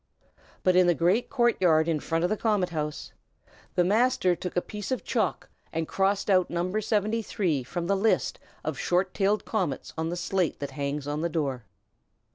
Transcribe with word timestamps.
But 0.63 0.75
in 0.75 0.87
the 0.87 0.95
great 0.95 1.29
court 1.29 1.57
yard 1.61 1.87
in 1.87 1.99
front 1.99 2.23
of 2.23 2.31
the 2.31 2.35
Comet 2.35 2.69
House, 2.69 3.11
the 3.75 3.83
Master 3.83 4.35
took 4.35 4.57
a 4.57 4.59
piece 4.63 4.89
of 4.89 5.03
chalk, 5.03 5.47
and 5.71 5.87
crossed 5.87 6.27
out 6.27 6.49
No. 6.49 6.79
73 6.79 7.63
from 7.63 7.85
the 7.85 7.95
list 7.95 8.39
of 8.63 8.79
short 8.79 9.13
tailed 9.13 9.45
comets 9.45 9.93
on 9.99 10.09
the 10.09 10.15
slate 10.17 10.57
that 10.57 10.71
hangs 10.71 11.05
on 11.07 11.21
the 11.21 11.29
door. 11.29 11.65